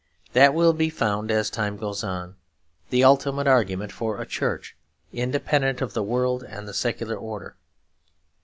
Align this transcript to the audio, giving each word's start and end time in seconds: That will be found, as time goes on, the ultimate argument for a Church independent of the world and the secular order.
That 0.33 0.55
will 0.55 0.73
be 0.73 0.89
found, 0.89 1.29
as 1.29 1.51
time 1.51 1.77
goes 1.77 2.03
on, 2.03 2.33
the 2.89 3.03
ultimate 3.03 3.45
argument 3.45 3.91
for 3.91 4.19
a 4.19 4.25
Church 4.25 4.75
independent 5.13 5.79
of 5.79 5.93
the 5.93 6.01
world 6.01 6.41
and 6.41 6.67
the 6.67 6.73
secular 6.73 7.15
order. 7.15 7.55